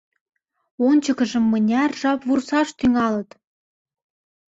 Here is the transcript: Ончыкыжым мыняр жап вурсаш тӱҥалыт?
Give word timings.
Ончыкыжым 0.87 1.45
мыняр 1.51 1.91
жап 2.01 2.19
вурсаш 2.27 2.69
тӱҥалыт? 2.77 3.29